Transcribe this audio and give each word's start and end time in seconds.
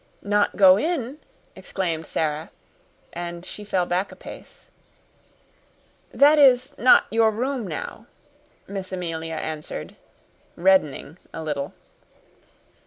"Not 0.23 0.55
go 0.55 0.77
in?" 0.79 1.19
exclaimed 1.55 2.07
Sara, 2.07 2.49
and 3.13 3.45
she 3.45 3.63
fell 3.63 3.85
back 3.85 4.11
a 4.11 4.15
pace. 4.15 4.67
"That 6.11 6.39
is 6.39 6.75
not 6.79 7.05
your 7.11 7.29
room 7.29 7.67
now," 7.67 8.07
Miss 8.67 8.91
Amelia 8.91 9.35
answered, 9.35 9.95
reddening 10.55 11.19
a 11.35 11.43
little. 11.43 11.75